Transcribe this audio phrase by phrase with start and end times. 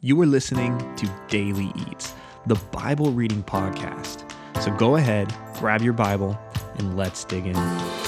[0.00, 2.14] You are listening to Daily Eats,
[2.46, 4.30] the Bible reading podcast.
[4.62, 6.38] So go ahead, grab your Bible,
[6.76, 8.07] and let's dig in.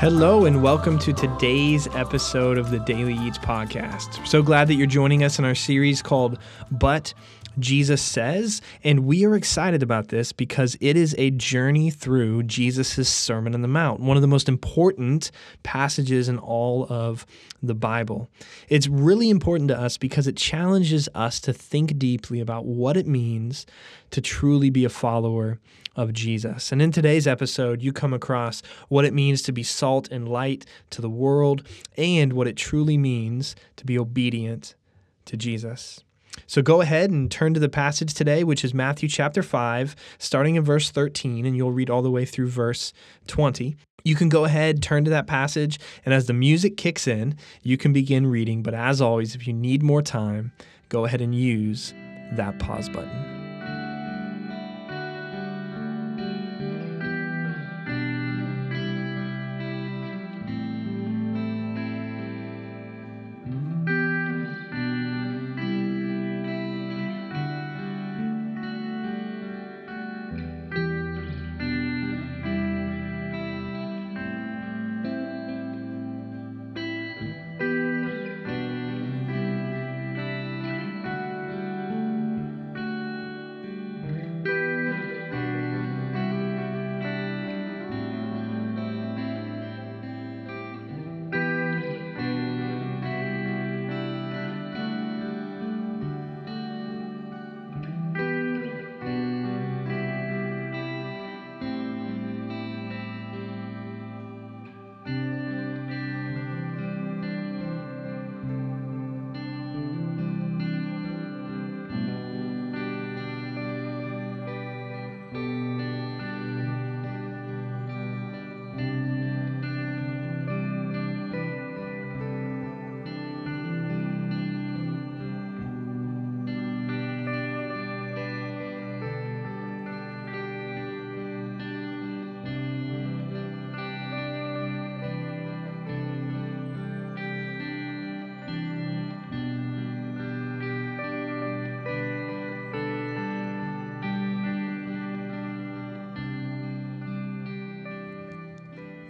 [0.00, 4.26] Hello, and welcome to today's episode of the Daily Eats podcast.
[4.26, 6.38] So glad that you're joining us in our series called
[6.70, 7.12] But
[7.58, 8.62] Jesus Says.
[8.82, 13.60] And we are excited about this because it is a journey through Jesus' Sermon on
[13.60, 15.30] the Mount, one of the most important
[15.64, 17.26] passages in all of
[17.62, 18.30] the Bible.
[18.70, 23.06] It's really important to us because it challenges us to think deeply about what it
[23.06, 23.66] means
[24.12, 25.60] to truly be a follower
[25.96, 26.72] of Jesus.
[26.72, 30.64] And in today's episode, you come across what it means to be salt and light
[30.90, 34.76] to the world and what it truly means to be obedient
[35.24, 36.04] to Jesus.
[36.46, 40.54] So go ahead and turn to the passage today, which is Matthew chapter 5, starting
[40.54, 42.92] in verse 13, and you'll read all the way through verse
[43.26, 43.74] 20.
[44.04, 47.34] You can go ahead, turn to that passage, and as the music kicks in,
[47.64, 48.62] you can begin reading.
[48.62, 50.52] But as always, if you need more time,
[50.88, 51.92] go ahead and use
[52.34, 53.39] that pause button.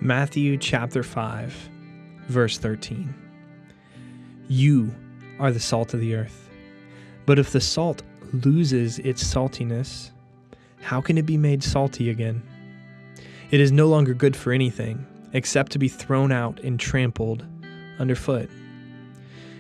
[0.02, 1.52] Matthew chapter 5,
[2.26, 3.14] verse 13.
[4.48, 4.94] You
[5.38, 6.48] are the salt of the earth.
[7.26, 8.02] But if the salt
[8.32, 10.10] loses its saltiness,
[10.80, 12.42] how can it be made salty again?
[13.50, 17.44] It is no longer good for anything except to be thrown out and trampled
[17.98, 18.48] underfoot.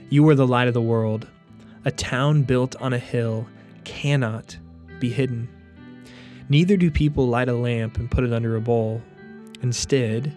[0.08, 1.28] You are the light of the world.
[1.84, 3.46] A town built on a hill
[3.84, 4.56] cannot
[5.00, 5.50] be hidden.
[6.48, 9.02] Neither do people light a lamp and put it under a bowl
[9.62, 10.34] Instead,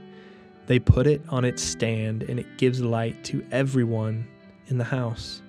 [0.68, 4.28] they put it on its stand and it gives light to everyone
[4.68, 5.42] in the house.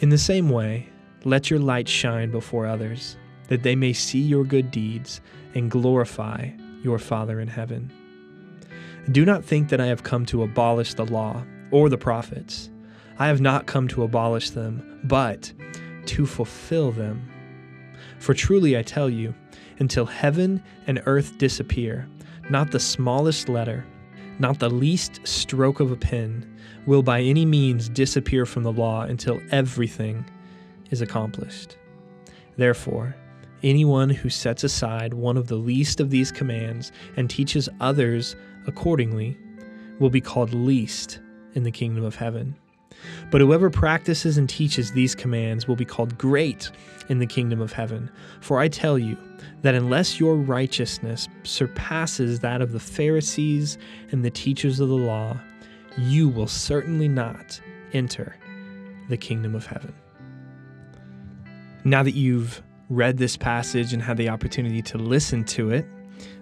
[0.00, 0.88] In the same way,
[1.24, 3.16] let your light shine before others,
[3.48, 5.20] that they may see your good deeds
[5.54, 6.50] and glorify
[6.82, 7.90] your Father in heaven.
[9.10, 12.70] Do not think that I have come to abolish the law or the prophets.
[13.18, 15.52] I have not come to abolish them, but
[16.06, 17.28] to fulfill them.
[18.18, 19.34] For truly I tell you,
[19.78, 22.08] until heaven and earth disappear,
[22.50, 23.84] not the smallest letter,
[24.38, 29.02] not the least stroke of a pen, will by any means disappear from the law
[29.02, 30.24] until everything
[30.90, 31.76] is accomplished.
[32.56, 33.16] Therefore,
[33.62, 38.36] anyone who sets aside one of the least of these commands and teaches others
[38.66, 39.36] accordingly
[39.98, 41.20] will be called least
[41.54, 42.54] in the kingdom of heaven.
[43.30, 46.70] But whoever practices and teaches these commands will be called great
[47.08, 48.10] in the kingdom of heaven.
[48.40, 49.16] For I tell you
[49.62, 53.78] that unless your righteousness surpasses that of the Pharisees
[54.12, 55.36] and the teachers of the law,
[55.98, 57.60] you will certainly not
[57.92, 58.36] enter
[59.08, 59.94] the kingdom of heaven.
[61.84, 65.86] Now that you've read this passage and had the opportunity to listen to it,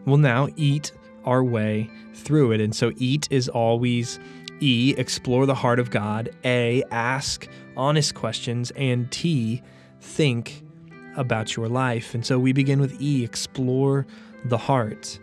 [0.05, 0.93] we'll now eat
[1.25, 2.61] our way through it.
[2.61, 4.19] And so, eat is always
[4.61, 6.31] E, explore the heart of God.
[6.45, 8.71] A, ask honest questions.
[8.73, 9.63] And T,
[10.01, 10.63] think
[11.17, 12.15] about your life.
[12.15, 14.07] And so we begin with E, explore
[14.45, 15.19] the heart.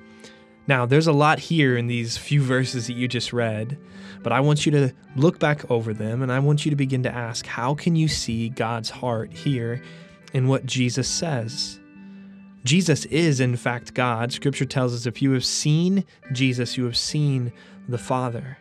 [0.68, 3.78] Now, there's a lot here in these few verses that you just read,
[4.22, 7.04] but I want you to look back over them and I want you to begin
[7.04, 9.82] to ask how can you see God's heart here
[10.34, 11.80] in what Jesus says?
[12.64, 14.32] Jesus is, in fact, God.
[14.32, 17.52] Scripture tells us if you have seen Jesus, you have seen
[17.90, 18.58] the Father.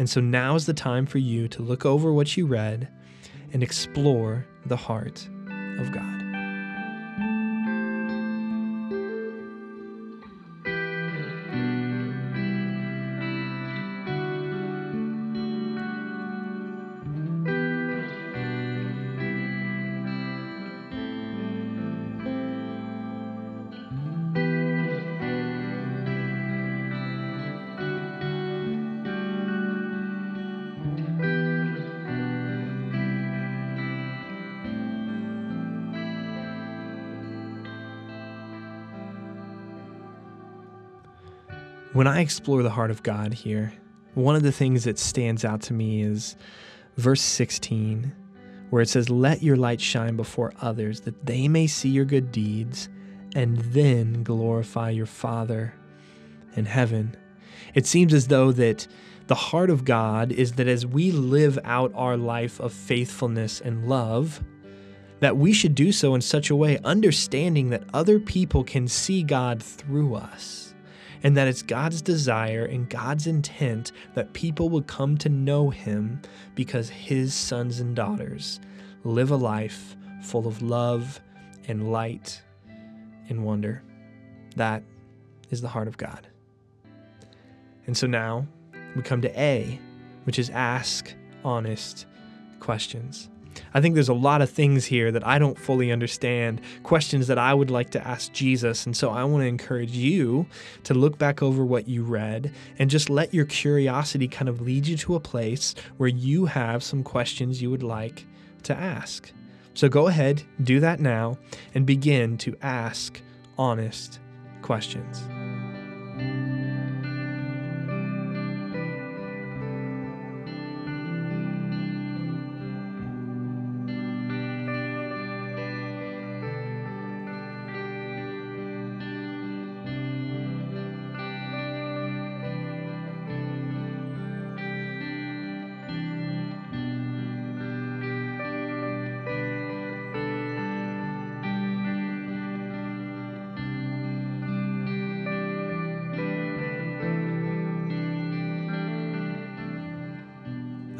[0.00, 2.88] And so now is the time for you to look over what you read
[3.52, 5.28] and explore the heart
[5.78, 6.19] of God.
[41.92, 43.72] When I explore the heart of God here,
[44.14, 46.36] one of the things that stands out to me is
[46.96, 48.14] verse 16,
[48.70, 52.30] where it says, Let your light shine before others, that they may see your good
[52.30, 52.88] deeds
[53.34, 55.74] and then glorify your Father
[56.54, 57.16] in heaven.
[57.74, 58.86] It seems as though that
[59.26, 63.88] the heart of God is that as we live out our life of faithfulness and
[63.88, 64.44] love,
[65.18, 69.24] that we should do so in such a way, understanding that other people can see
[69.24, 70.70] God through us
[71.22, 76.20] and that it's God's desire and God's intent that people would come to know Him
[76.54, 78.60] because His sons and daughters
[79.04, 81.20] live a life full of love
[81.68, 82.42] and light
[83.28, 83.82] and wonder.
[84.56, 84.82] That
[85.50, 86.26] is the heart of God.
[87.86, 88.46] And so now
[88.94, 89.80] we come to A,
[90.24, 91.14] which is ask
[91.44, 92.06] honest
[92.58, 93.30] questions.
[93.74, 97.38] I think there's a lot of things here that I don't fully understand, questions that
[97.38, 98.86] I would like to ask Jesus.
[98.86, 100.46] And so I want to encourage you
[100.84, 104.86] to look back over what you read and just let your curiosity kind of lead
[104.86, 108.26] you to a place where you have some questions you would like
[108.64, 109.32] to ask.
[109.74, 111.38] So go ahead, do that now,
[111.74, 113.20] and begin to ask
[113.56, 114.20] honest
[114.62, 115.22] questions.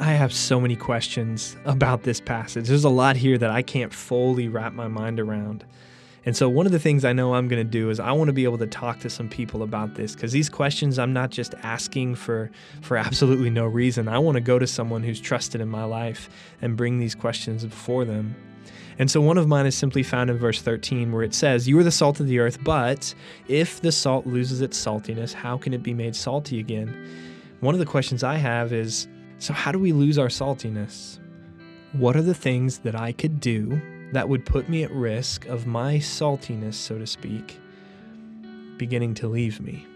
[0.01, 2.69] I have so many questions about this passage.
[2.69, 5.63] There's a lot here that I can't fully wrap my mind around.
[6.25, 8.29] And so, one of the things I know I'm going to do is I want
[8.29, 11.29] to be able to talk to some people about this because these questions I'm not
[11.29, 12.51] just asking for
[12.81, 14.09] for absolutely no reason.
[14.09, 16.31] I want to go to someone who's trusted in my life
[16.63, 18.35] and bring these questions before them.
[18.99, 21.79] And so, one of mine is simply found in verse 13 where it says, You
[21.79, 23.15] are the salt of the earth, but
[23.49, 26.89] if the salt loses its saltiness, how can it be made salty again?
[27.61, 29.07] One of the questions I have is,
[29.41, 31.19] so, how do we lose our saltiness?
[31.93, 33.81] What are the things that I could do
[34.13, 37.59] that would put me at risk of my saltiness, so to speak,
[38.77, 39.87] beginning to leave me?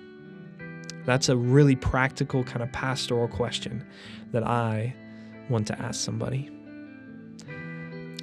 [1.05, 3.87] That's a really practical, kind of pastoral question
[4.33, 4.95] that I
[5.51, 6.47] want to ask somebody.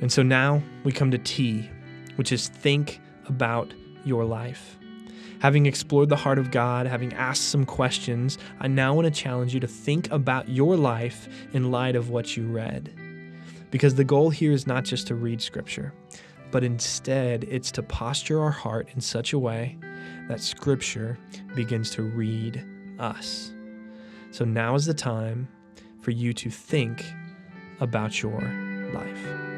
[0.01, 1.69] And so now we come to T,
[2.15, 3.71] which is think about
[4.06, 4.79] your life.
[5.41, 9.55] Having explored the heart of God, having asked some questions, I now want to challenge
[9.55, 12.93] you to think about your life in light of what you read.
[13.71, 15.95] Because the goal here is not just to read Scripture,
[16.51, 19.79] but instead it's to posture our heart in such a way
[20.27, 21.17] that Scripture
[21.55, 22.63] begins to read
[23.00, 23.51] us.
[24.29, 25.48] So now is the time
[26.01, 27.03] for you to think
[27.79, 28.41] about your
[28.93, 29.50] life.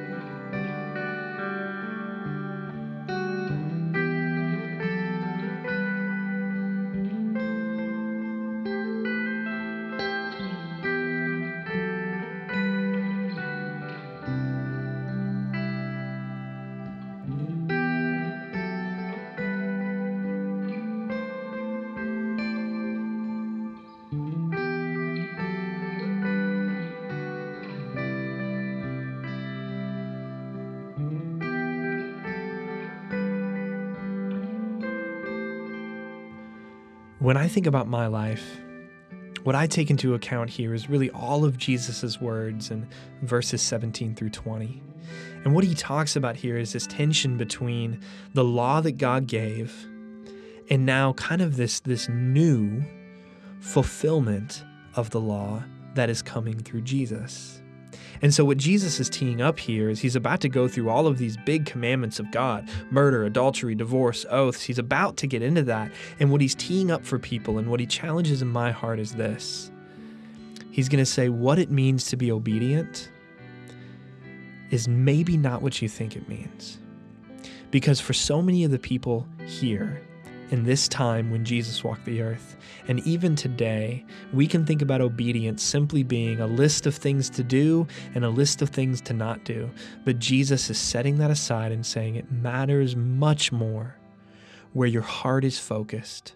[37.23, 38.59] When I think about my life,
[39.43, 42.85] what I take into account here is really all of Jesus' words in
[43.21, 44.83] verses 17 through 20.
[45.45, 48.01] And what he talks about here is this tension between
[48.33, 49.73] the law that God gave
[50.69, 52.83] and now kind of this, this new
[53.61, 54.65] fulfillment
[54.97, 55.63] of the law
[55.95, 57.62] that is coming through Jesus.
[58.21, 61.07] And so, what Jesus is teeing up here is he's about to go through all
[61.07, 64.63] of these big commandments of God murder, adultery, divorce, oaths.
[64.63, 65.91] He's about to get into that.
[66.19, 69.13] And what he's teeing up for people and what he challenges in my heart is
[69.13, 69.71] this
[70.71, 73.11] He's going to say what it means to be obedient
[74.71, 76.79] is maybe not what you think it means.
[77.69, 80.01] Because for so many of the people here,
[80.53, 82.57] in this time when Jesus walked the earth.
[82.87, 87.43] And even today, we can think about obedience simply being a list of things to
[87.43, 89.71] do and a list of things to not do.
[90.05, 93.95] But Jesus is setting that aside and saying it matters much more
[94.73, 96.35] where your heart is focused,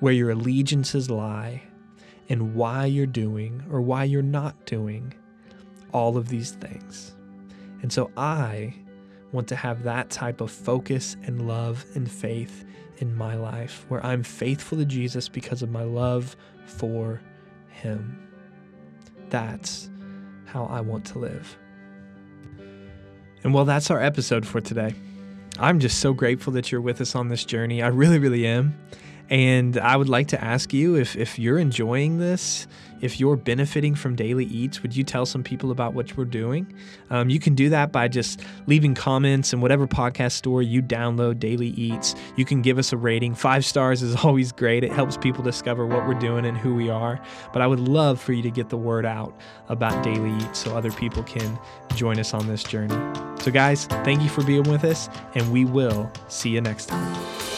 [0.00, 1.64] where your allegiances lie,
[2.30, 5.12] and why you're doing or why you're not doing
[5.92, 7.14] all of these things.
[7.82, 8.74] And so I
[9.32, 12.64] want to have that type of focus and love and faith
[12.98, 16.36] in my life where I'm faithful to Jesus because of my love
[16.66, 17.20] for
[17.68, 18.28] Him.
[19.30, 19.90] That's
[20.46, 21.58] how I want to live.
[23.42, 24.94] And well, that's our episode for today.
[25.58, 27.82] I'm just so grateful that you're with us on this journey.
[27.82, 28.78] I really, really am.
[29.30, 32.66] And I would like to ask you if, if you're enjoying this,
[33.00, 36.72] if you're benefiting from Daily Eats, would you tell some people about what we're doing?
[37.10, 41.38] Um, you can do that by just leaving comments in whatever podcast store you download
[41.38, 42.14] Daily Eats.
[42.36, 43.34] You can give us a rating.
[43.34, 44.84] Five stars is always great.
[44.84, 47.20] It helps people discover what we're doing and who we are.
[47.52, 49.38] But I would love for you to get the word out
[49.68, 51.58] about Daily Eats so other people can
[51.94, 52.96] join us on this journey.
[53.40, 57.53] So, guys, thank you for being with us, and we will see you next time.